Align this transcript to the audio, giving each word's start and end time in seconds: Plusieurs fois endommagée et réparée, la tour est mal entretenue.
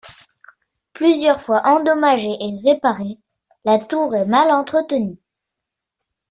Plusieurs 0.93 1.39
fois 1.41 1.61
endommagée 1.63 2.35
et 2.39 2.57
réparée, 2.67 3.19
la 3.65 3.77
tour 3.77 4.15
est 4.15 4.25
mal 4.25 4.49
entretenue. 4.49 5.19